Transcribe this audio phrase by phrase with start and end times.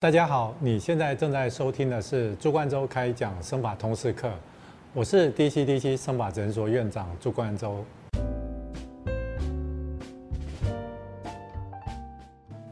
[0.00, 4.30] 大家好，你现在正在收听的是朱冠洲开讲生法通识课，
[4.94, 7.84] 我是 DCDC 生法诊所院长朱冠洲。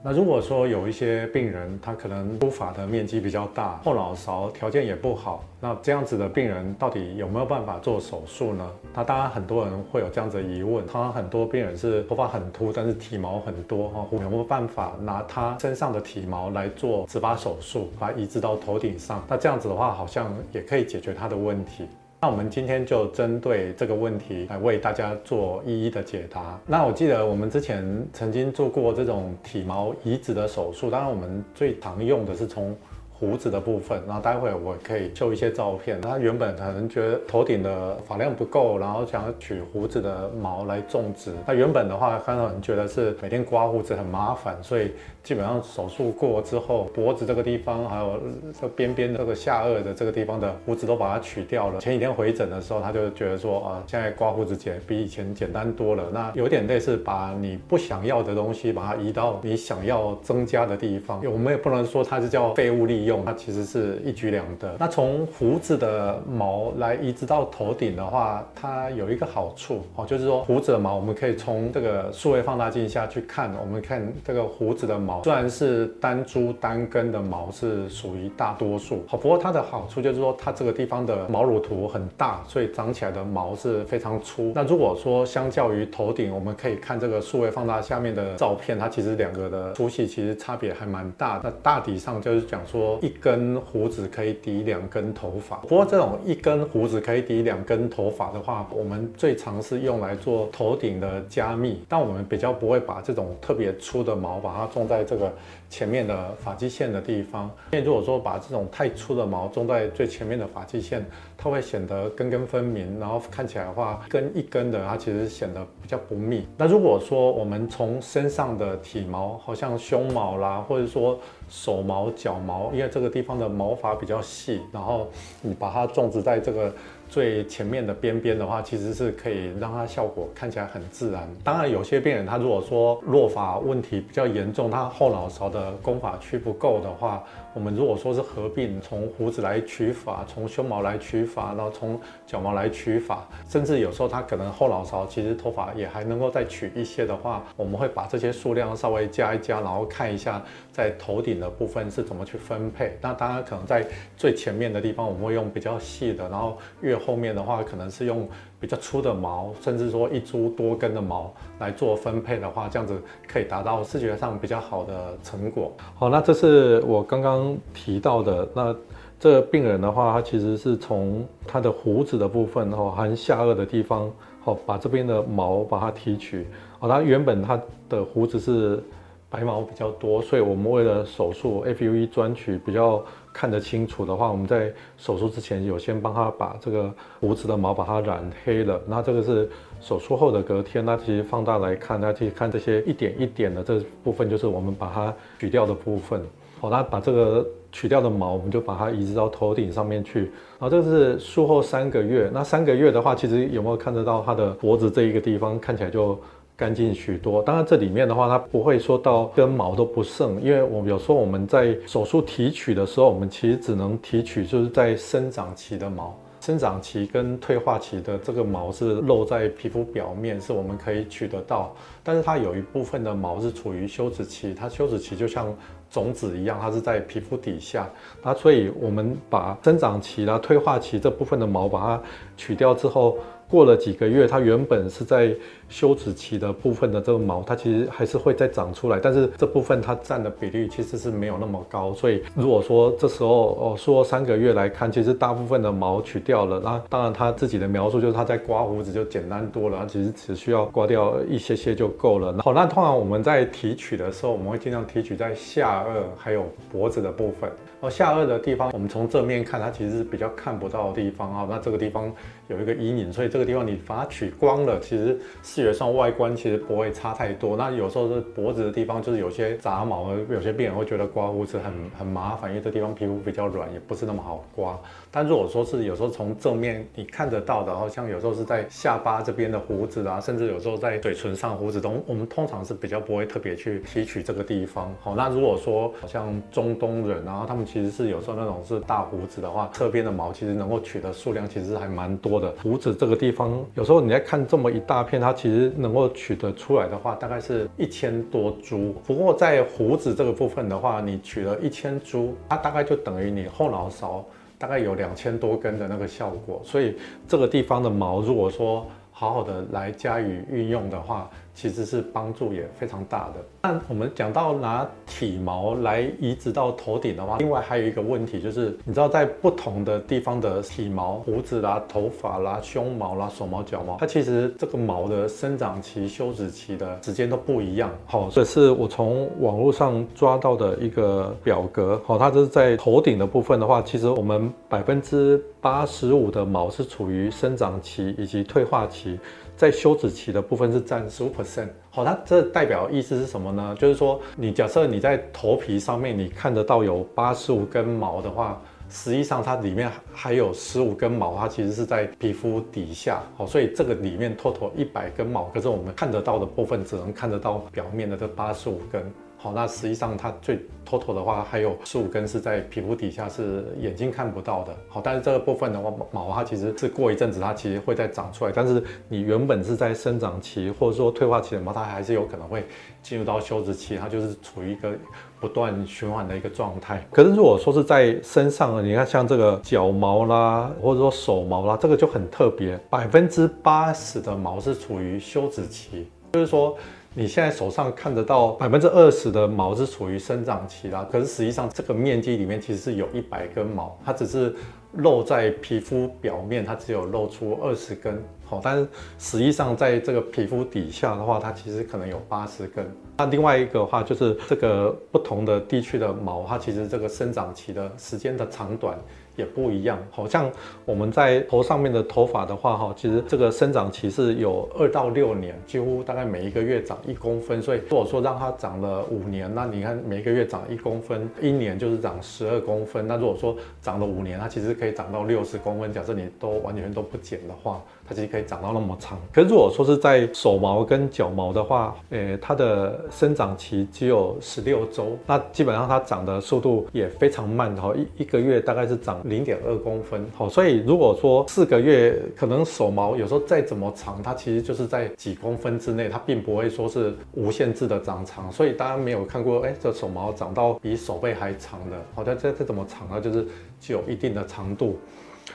[0.09, 8.71] 那如果说有一些病人，他可能脱发的面积比较大，后脑勺条件也不好，那这样子的病人到底有没有办法做手术呢？
[8.95, 10.87] 那当然很多人会有这样子的疑问。
[10.87, 19.21] 他很多病人是头发很秃，但是体毛很多哈，有没有办法拿他身上的体毛来做植发手术，把它移植到头顶上？
[19.27, 21.89] 那这样子的话，好像也可以解决他的问题。
[22.21, 26.59] 那我们今天就针对这个问题来为大家做一一的解答。
[26.67, 32.77] 那我记得我们之前曾经做过这种体毛移植的手术，当然我们最常用的是从。
[33.19, 35.99] 胡子的部分，那待会我可以秀一些照片。
[36.03, 41.33] 他原本可能觉得头顶的发量不够，然后想要取胡子的毛来种植。
[41.47, 44.93] 那原本的话，看到人觉得是每天刮胡子很麻烦，所以
[45.27, 48.21] 基本上手术过之后，脖子这个地方还有
[48.61, 51.81] 这边边的这个下颚的这个地方的胡子都把它取掉了。
[51.81, 56.05] 前几天回诊的时候，他就觉得说啊，现在刮胡子简比以前简单多了。
[56.13, 61.21] 那有点类似把你不想要的东西，把它移到你想要增加的地方。
[61.25, 63.07] 我们也不能说它是叫废物利。
[63.07, 64.75] 用它其实是一举两得。
[64.81, 84.53] 那从胡子的毛来移植到头顶的话，它有一个好处哦，就是说胡子的毛我们可以从这个数位放大镜下去看，我们看这个胡子的毛，虽然是单株单根的毛是属于大多数，好，不过它的好处就是说它这个地方的毛乳头很大，所以长起来的毛是非常粗。
[84.55, 91.41] 那如果说相较于头顶，我们可以看这个数位放大下面的照片，它其实两个的粗细其实差别还蛮大。
[91.43, 92.99] 那大体上就是讲说。
[93.07, 105.33] 一根胡子可以抵两根头发，不过这种一根胡子可以抵两根头发的话，我们最常是用来做头顶的加密，但我们比较不会把这种特别粗的毛把它种在这个
[105.71, 111.05] 前面的发际线的地方，因为如果说把这种太粗的毛种在最前面的发际线，
[111.37, 116.47] 它会显得根根分明，然后看起来的话，根一根的它其实显得比较不密。
[116.57, 125.09] 那如果说我们从身上的体毛，好像胸毛啦，或者说手毛、脚毛，因为这个地方的毛发比较细，然后
[125.43, 126.73] 你把它种植在这个。
[127.09, 131.23] 最前面的边边的话，其实是可以让它效果看起来很自然。
[131.45, 137.23] 当然，有些病人他如果说落发问题比较严重，他后脑勺的功法区不够的话，
[137.57, 152.99] 我们如果说是合并从胡子来取发，从胸毛来取发，然后从脚毛来取发，甚至有时候他可能后脑勺其实头发也还能够再取一些的话，我们会把这些数量稍微加一加，然后看一下在头顶的部分是怎么去分配。
[153.01, 153.83] 那当然可能在
[154.19, 158.29] 最前面的地方，我们会用比较细的，然后越后面的话，可能是用
[158.61, 165.73] 比较粗的毛，甚至说一株多根的毛来做分配的话，这样子可以达到视觉上比较好的成果。
[165.95, 168.49] 好，那这是我刚刚提到的。
[168.55, 168.75] 那
[169.19, 176.47] 这个病人的话，他其实是从他的胡子的部分，哈，含下颚的地方，好，把这边的毛把它提取。
[176.79, 178.83] 好，他原本他的胡子是。
[179.29, 188.81] 白毛比较多，所以我们为了手术 FUE 专取比较看得清楚的话，我们在手术之前有先帮他把这个胡子的毛把它染黑了。
[188.87, 189.51] 那这个是
[189.81, 196.23] 手术后的隔天，那其实放大来看，大家去看这些一点一点的这部分，就是我们把它取掉的部分。
[196.61, 200.31] 好，那把这个取掉的毛，我们就把它移植到头顶上面去。
[200.59, 206.17] 然后这个是术后三个月，那三个月的话，其实有没有看得到他的脖子这一个地方看起来就？
[206.57, 225.55] 干净许多，当然这里面的话，它不会说到根毛都不剩，因为我有时候我们在手术提取的时候，我们其实只能提取就是在生长期的毛，生长期跟退化期的这个毛是露在皮肤表面，是我们可以取得到，但是它有一部分的毛是处于休止期，它休止期就像
[225.91, 227.87] 种子一样，它是在皮肤底下，
[228.23, 232.03] 那所以我们把生长期啦、退化期这部分的毛把它
[232.35, 233.19] 取掉之后。
[233.49, 235.35] 过了几个月，它原本是在
[235.69, 241.95] 休止期的部分的这个毛，它其实还是会再长出来，但是这部分它占的比例其实是没有那么高。
[241.95, 252.35] 所以如果说这时候哦说三个月来看，其实大部分的毛取掉了，那当然他自己的描述就是他在刮胡子就简单多了，其实只需要刮掉一些些就够了。
[252.43, 257.51] 好，那通常我们在提取的时候，我们会尽量提取在下颚还有脖子的部分。
[257.81, 261.47] 哦，下颚的地方，我们从正面看，它其实是比较看不到的地方啊。
[261.49, 262.11] 那这个地方
[262.49, 263.27] 有一个阴影，所以。
[263.37, 267.57] 这个地方你把它取光了，其实视觉上外观其实不会差太多。
[267.57, 274.79] 那有时候是脖子的地方，就是有些杂毛，有些病人会觉得刮胡子很 很麻烦，因为这地方皮肤比较软，也不是那么好刮。
[275.11, 284.95] 但如果说是有时候从正面你看得到的，然后像有时候是在下巴这边的胡子啊，甚至有时候在嘴唇上胡子中，我们通常是比较不会特别去提取这个地方。
[285.03, 292.55] 好，那如果说像中东人，然后他们其实是有时候那种是大胡子的话，侧边的毛其实能够取的数量其实还蛮多的。
[292.63, 298.95] 胡子这个地方，有时候你在看这么一大片，它其实能够取得出来的话，大概是一千多株。
[299.07, 304.25] 不过在胡子这个部分的话，你取了一千株，它大概就等于你后脑勺。
[304.59, 306.97] 大概有两千多根的那个效果，所以
[307.29, 311.31] 这个地方的毛，如果说好好的来加以运用的话。
[311.57, 313.45] 其实是帮助也非常大的。
[313.63, 327.91] 那我们讲到拿体毛来移植到头顶的话，另外还有一个问题就是，你知道在不同的地方的体毛、胡子啦、头发啦、胸毛啦、手毛、脚毛，它其实这个毛的生长期、休止期的时间都不一样。
[328.05, 332.01] 好，这是我从网络上抓到的一个表格。
[332.05, 339.19] 好，它就是在头顶的部分的话，其实我们百分之八十五的毛是处于生长期以及退化期。
[339.57, 343.75] 在休止期的部分是占十五 percent，好，它这代表意思是什么呢？
[343.79, 348.61] 就是说，你假设你在头皮上面你看得到有八十五根毛的话，
[348.91, 359.03] 实际上它里面还有十五根毛，它其实是在皮肤底下，好，所以这个里面 total 一百根毛，可是我们看得到的部分只能看得到表面的这八十五根。
[359.47, 364.75] 好，那实际上它最偷偷的话，还有十五根是在皮肤底下，是眼睛看不到的。
[364.89, 368.51] 好，但是这个部分的话，毛它其实是过一阵子，它其实会再长出来。
[368.53, 372.67] 但是你原本是在生长期或者说退化期的毛，它还是有可能会
[373.05, 374.93] 进入到休止期，它就是处于一个
[375.39, 377.07] 不断循环的一个状态。
[377.13, 386.77] 可是如果说是在身上，你看像这个脚毛啦，或者说手毛啦，这个就很特别，百分之八十的毛是处于休止期，就是说。
[387.19, 394.55] 你现在手上看得到百分之二十的毛是处于生长期啦，可是实际上这个面积里面其实是有一百根毛，它只是
[394.93, 398.87] 露在皮肤表面，它只有露出二十根，好，但是
[399.19, 402.87] 实际上在这个皮肤底下的话，它其实可能有八十根。
[403.17, 408.95] 那另外一个话就是这个不同的地区的毛，它其实这个生长期的时间的长短。
[409.37, 410.51] 也不一样，好像
[410.85, 417.61] 我们在头上面的头发的话，哈，其实这个生长期是有二到六年，几乎大概每一个月长一公分。
[417.63, 423.07] 所以如果说让它长了五年，那你看每个月长一公分，一年就是长十二公分。
[423.07, 425.93] 那如果说长了五年，它其实可以长到六十公分。
[425.93, 429.19] 假设你都完全都不剪的话，它其实可以长到那么长。
[429.33, 439.17] 可如果说是在手毛跟脚毛的话，呃，它的生长期只有十六周，那基本上它长的速度也非常慢，哈，一一个月大概是长。
[439.27, 448.53] 零点二公分，好，所以如果说四个月，可能手毛有时候再怎么长，它其实就是在几公分之内，它并不会说是无限制的长长。
[448.53, 453.21] 所以大家没有看过，哎，这手毛长到比手背还长的，好，像这这怎么长呢？
[453.21, 453.45] 就是
[453.81, 454.97] 具有一定的长度，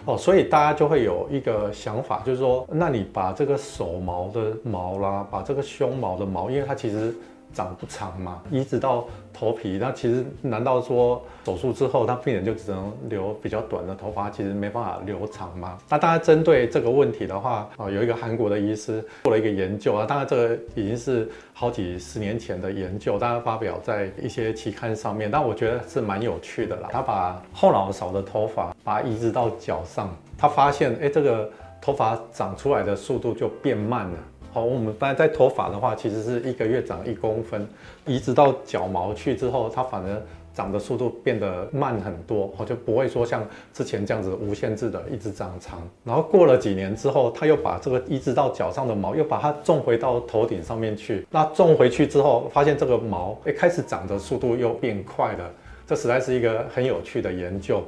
[0.06, 7.14] 哦，所以大家就会有一个想法，就是说，那你把这个手毛的毛啦，把这个胸毛的毛，因为它其实。
[7.54, 9.04] 长不长嘛，移植到
[9.34, 15.78] 头皮，那其实难道说手术之后，他病人就只能留比较短的头发，其实没办法留长吗？
[15.90, 26.90] 那大家针对这个问题的话，啊，有一个韩国的医师做了一个研究啊，当然这个已经是好几十年前的研究，当然发表在一些期刊上面，但我觉得是蛮有趣的啦。
[26.92, 31.50] 他把后脑勺的头发把它移植到脚上，他发现，哎，这个
[31.82, 34.18] 头发长出来的速度就变慢了。
[34.54, 37.66] 好，我们发在头发的话，其实是一个月长一公分，
[38.06, 40.22] 移植到脚毛去之后，它反而
[40.54, 45.82] 长的速度变得慢很多，好就不会说像之前这样子无限制的一直长长。
[46.04, 51.26] 然后过了几年之后，他又把这个移植到脚上的毛又把它种回到头顶上面去。
[51.32, 55.50] 那种回去之后，发现这个毛一开始长的速度又变快了，
[55.88, 57.82] 这实在是一个很有趣的研究。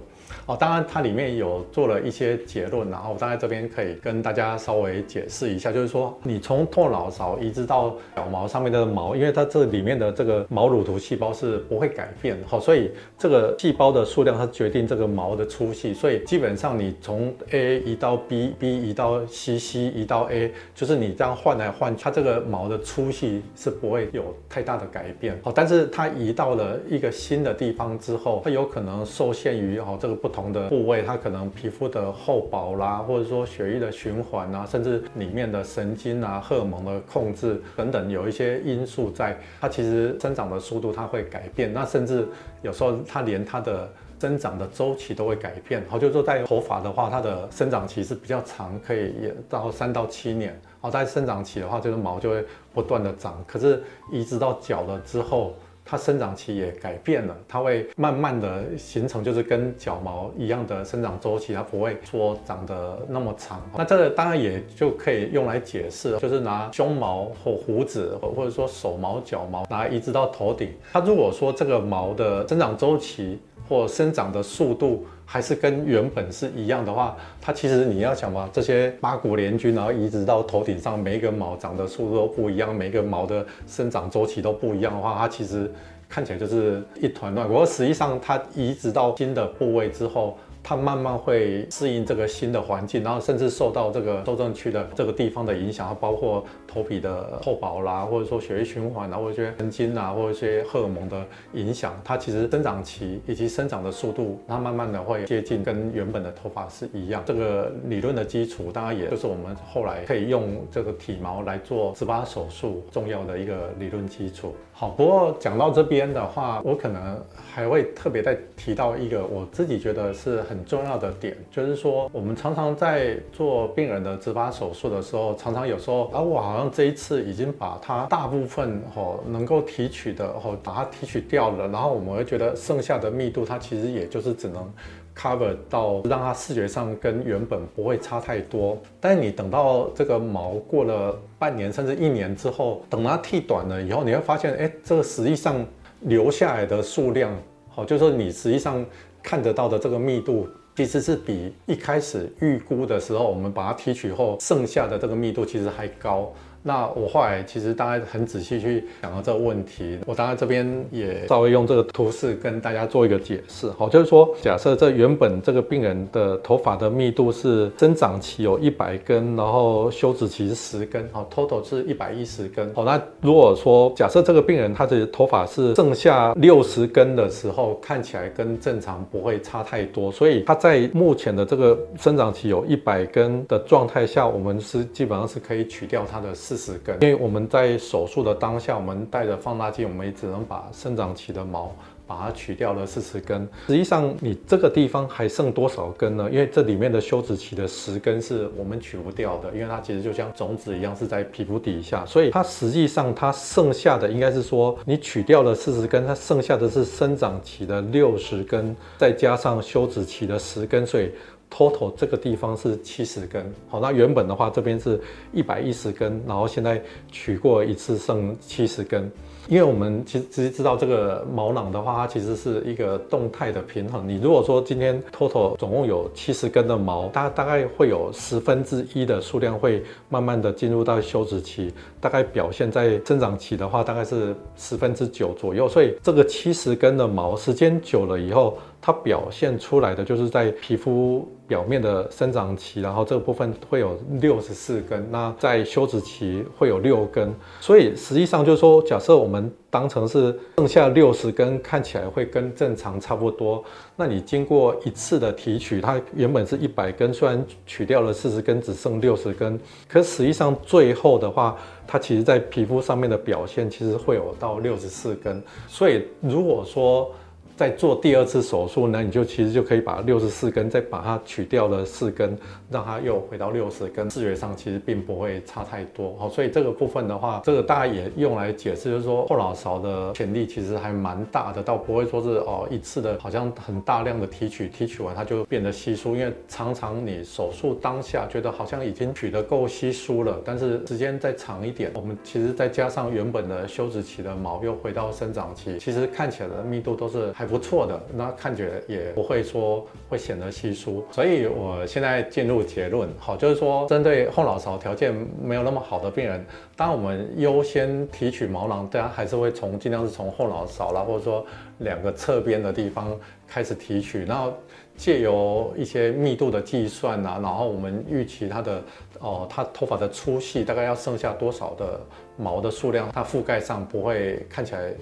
[0.46, 30.13] 哦，当然它里面有做了一些结论，然后我大概这边可以跟大家稍微解释一下，就是说你从后脑勺移植到脚毛上面的毛，因为它这里面的这个毛乳头细胞是不会改变，好，所以这个细胞的数量它决定这个毛的粗细，所以基本上你从 A 移到 B，B 移到 C，C 移到 A，就是你这样换来换去，它这个毛的粗细是不会有太大的改变，好，但是它移到了一个新的地方之后，它有可能受限于哦这个。
[30.16, 41.72] 不同的部位，它可能皮肤的厚薄啦，或者说血液的循环啊，甚至里面的神经啊、荷尔蒙的控制等等，有一些因素在，它其实生长的速度它会改变。
[41.74, 42.28] 那甚至
[42.62, 43.90] 有时候它连它的
[44.20, 45.84] 生长的周期都会改变。
[45.90, 50.58] 好，就是说在头发的话，它的生长期是比较长，可以也到三到七年。
[50.80, 53.44] 好，在生长期的话，这个毛就会不断的长。
[53.46, 55.54] 可是移植到脚了之后，
[55.86, 63.62] 它生长期也改变了，它会慢慢的形成，就是跟角毛一样的生长周期，它不会说长得那么长。
[63.78, 70.72] 那这个当然也就可以用来解释，就是拿胸毛或胡子，或者说手毛、脚毛拿来移植到头顶。
[70.92, 85.72] 它如果说这个毛的生长周期或生长的速度，还是跟原本是一样的话，它其实你要想嘛，这些八股联军，然后移植到头顶上，每一根毛长的速度都不一样，每一个毛的生长周期都不一样的话，它其实
[86.08, 87.48] 看起来就是一团乱。
[87.48, 90.38] 不过实际上，它移植到新的部位之后。
[90.64, 107.22] 它慢慢会适应这个新的环境，然后甚至受到这个受症区的这个地方的影响，包括头皮的厚薄啦，或者说血液循环啊，或者一些神经啊，或者一些荷尔蒙的影响，它其实生长期以及生长的速度，它慢慢的会接近跟原本的头发是一样。
[107.26, 114.56] 这个理论的基础，当然也就是我们后来可以用这个体毛来做植发手术重要的一个理论基础。
[114.74, 120.62] 好，不过讲到这边的话，我可能还会特别再提到一个我自己觉得是很。
[120.66, 134.68] 重要的点就是说，我们常常在做病人的植发手术的时候，常常有时候啊，我好像这一次已经把它大部分哦能够提取的哦把它提取掉了，然后我们会觉得剩下的密度它其实也就是只能
[135.16, 138.78] cover 到让它视觉上跟原本不会差太多。
[139.00, 145.66] 但是你等到这个毛过了半年甚至一年之后，等它剃短了以后，你会发现，哎，这个实际上
[146.02, 147.32] 留下来的数量，
[147.70, 148.86] 好，就是说你实际上。
[149.26, 156.34] 看得到的这个密度，其实是比一开始预估的时候，我们把它提取后剩下的这个密度其实还高。
[156.66, 163.70] 那我后来其实大概很仔细去想到这个问题，我当然这边也稍微用这个图示跟大家做一个解释。
[163.72, 172.74] 好，就是说，假设这原本这个病人的头发的密度是增长期有一百根，然后休止期是十根，好，total 是一百一十根。
[172.74, 186.34] 好，那如果说假设这个病人他的头发是剩下六十根的时候，看起来跟正常不会差太多，所以他在目前的这个生长期有一百根的状态下，我们是基本上是可以取掉他的。
[186.56, 193.48] 四十根，因为我们在手术的当下，我们带着放大镜，我们也只能把生长期的毛把它取掉了四十根。
[193.68, 196.30] 实际上，你这个地方还剩多少根呢？
[196.32, 211.12] 因为这里面的休止期的十根是我们取不掉的，因为它其实就像种子一样是在皮肤底下，所以它实际上它剩下的应该是说，你取掉了四十根，它剩下的是生长期的六十根，再加上休止期的十根，所以。
[211.54, 215.00] Total 这个地方是七十根，好，那原本的话这边是
[215.32, 216.82] 一百一十根，然后现在
[217.12, 219.12] 取过一次剩七十根。
[219.50, 224.08] 因为我们其实知道这个毛囊的话，它其实是一个动态的平衡。
[224.08, 235.68] 你如果说今天 total 总共有七十根的毛，大大概会有十分之一的数量会慢慢的进入到休止期，大概表现在生长期的话，大概是十分之九左右。
[235.68, 247.34] 所以这个七十根的毛，时间久了以后，它表现出来的就是在皮肤表面的生长期，然后这个部分会有六十四根，那在休止期会有六根。
[247.62, 253.64] 所以实际上就是说，假设我们当成是剩下六十根，看起来会跟正常差不多。
[253.96, 261.56] 那你经过一次的提取，它原本是一百根，虽然取掉了四十根，只剩六十根，可实际上最后的话，
[261.88, 265.42] 它其实在皮肤上面的表现其实会有到六十四根。
[265.70, 267.10] 所以如果说，
[267.56, 272.36] 在做第二次手术呢，你就其实就可以把六十四根再把它取掉了四根，
[272.70, 276.16] 让它又回到六十根，视觉上其实并不会差太多。
[276.18, 286.16] 好，所以这个部分的话，这个大家也用来解释，就是说后脑勺的潜力其实还蛮大的，倒不会说是哦一次的，好像很大量的提取，提取完它就变得稀疏。
[286.16, 297.32] 因为常常你手术当下觉得好像已经取得够稀疏了，但是时间再长一点，我们其实再加上原本的休止期的毛又回到生长期，其实看起来的密度都是。
[297.44, 306.46] 还不错的，那看起来也不会说会显得稀疏，所以我现在进入结论，好，就是说针对后脑勺条件没有那么好的病人，
[306.78, 311.46] 当我们优先提取毛囊，大家还是会从尽量是从后脑勺啦，或者说
[311.80, 313.14] 两个侧边的地方
[313.46, 314.54] 开始提取，然后
[314.96, 318.82] 借由一些密度的计算啊，然后我们预期它的
[319.20, 322.00] 哦，它头发的粗细大概要剩下多少的
[322.38, 324.94] 毛的数量，它覆盖上不会看起来。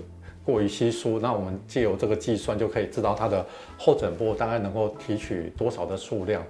[0.44, 3.46] 过于稀疏，那我们借由这个计算就可以知道它的
[3.78, 6.42] 后枕部大概能够提取多少的数量。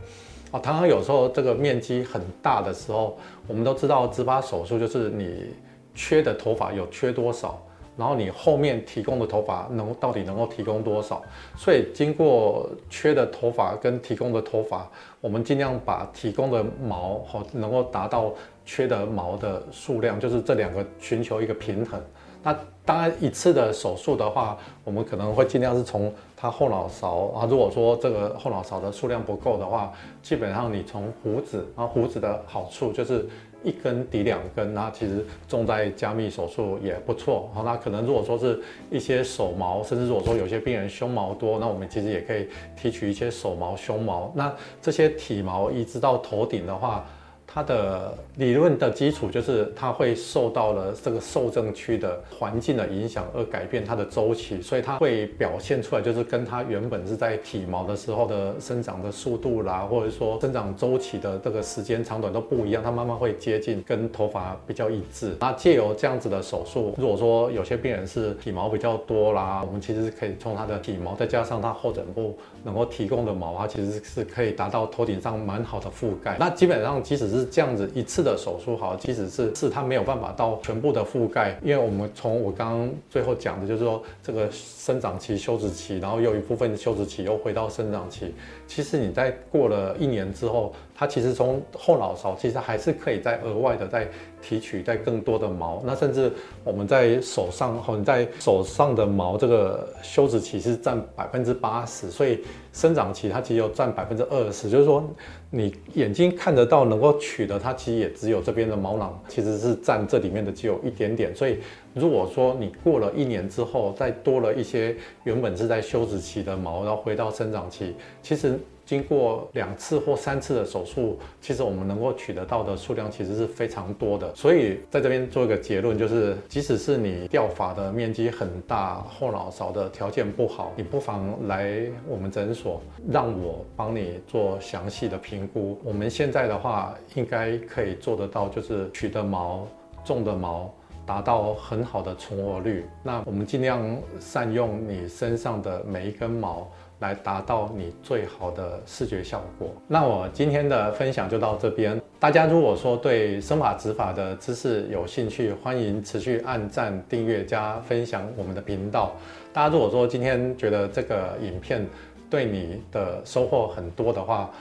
[0.52, 3.18] 啊，常常有时候这个面积很大的时候，
[3.48, 5.54] 我们都知道植发手术就是你
[5.96, 7.62] 缺的头发有缺多少，
[7.98, 11.22] 然后你后面提供的头发能到底能够提供多少？
[11.58, 14.90] 所以经过缺的头发跟提供的头发，
[15.22, 18.34] 我们尽量把提供的毛哈能够达到
[18.66, 22.02] 缺的毛的数量，就是这两个寻求一个平衡。
[22.44, 29.94] 那当然一次的手术的话，我们可能会尽量是从他后脑勺啊，如果说这个后脑勺的数量不够的话，
[30.24, 33.28] 基本上你从胡子啊，胡子的好处就是。
[33.64, 37.48] 一根抵两根，那其实重在加密手术也不错。
[37.54, 44.32] 好，那可能如果说是一些手毛，甚至如果说有些病人胸毛多，那我们其实也可以提取一些手毛、胸毛。
[44.34, 47.06] 那这些体毛移植到头顶的话。
[47.54, 65.36] 它的理论的基础就是它会受到了这个受赠区的环境的影响而改变它的周期，所以它会表现出来就是跟它原本是在体毛的时候的生长的速度啦，或者说生长周期的这个时间长短都不一样，它慢慢会接近跟头发比较一致。
[65.42, 76.38] 那借由这样子的手术，如果说有些病人是体毛比较多啦，我们其实是可以从它的体毛再加上它后枕部能够提供的毛啊，其实是可以达到头顶上蛮好的覆盖。
[76.40, 88.34] 那基本上即使是这样子一次的手术好，即使是是它没有办法到全部的覆盖，因为我们从我刚刚最后讲的就是说这个生长期、休止期，然后又一部分休止期又回到生长期，
[88.68, 90.74] 其实你在过了一年之后。
[91.02, 94.08] 它其实从后脑勺其实还是可以再额外的再
[94.40, 96.32] 提取再更多的毛，那甚至
[96.64, 102.42] 我们在手上或者在手上的毛这个休止期是占百分之八十，所以
[102.72, 105.04] 生长期它其实有占百分之二十，就是说
[105.50, 111.58] 你眼睛看得到能够取的，它其实也只有这边的毛囊其实是占这里面的只有一点点，所以
[111.96, 118.60] 如果说你过了一年之后再多了一些原本是在休止期的毛，然后回到生长期，其实。
[118.92, 124.36] 经过两次或三次的手术，其实我们能够取得到的数量其实是非常多的。
[124.36, 135.80] 所以在这边做一个结论，就是即使是你掉发的面积很大，后脑勺的条件不好，你不妨来我们诊所，让我帮你做详细的评估。
[135.86, 139.66] 我们现在的话，应该可以做得到，就是取的毛、
[140.04, 140.70] 种的毛
[141.06, 142.86] 达到很好的存活率。
[143.04, 146.70] 那我们尽量善用你身上的每一根毛。
[147.02, 149.70] 来达到你最好的视觉效果。
[149.88, 152.00] 那我今天的分享就到这边。
[152.20, 159.14] 大家如果说对生法执法的知识有兴趣，欢迎持续按赞、订阅加分享我们的频道。
[159.52, 161.86] 大家如果说今天觉得这个影片
[162.30, 164.52] 对你的收获很多的话，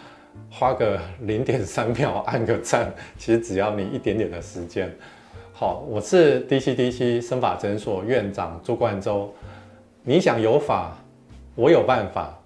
[0.51, 4.91] 花个零点三秒按个赞，其实只要你一点点的时间。
[5.53, 9.31] 好，我是 DCDC 生法诊所院长朱冠洲。
[10.03, 10.97] 你想有法？
[11.61, 12.40] 我有办法。